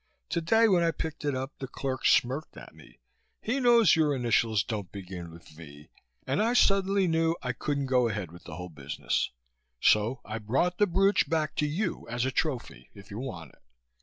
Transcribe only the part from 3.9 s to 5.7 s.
your initials don't begin with